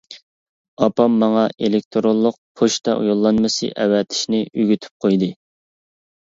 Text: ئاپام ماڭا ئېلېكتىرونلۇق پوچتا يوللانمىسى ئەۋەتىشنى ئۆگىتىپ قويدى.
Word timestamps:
ئاپام 0.85 1.17
ماڭا 1.23 1.43
ئېلېكتىرونلۇق 1.67 2.39
پوچتا 2.61 2.95
يوللانمىسى 3.09 3.71
ئەۋەتىشنى 3.85 4.41
ئۆگىتىپ 4.49 5.07
قويدى. 5.07 5.31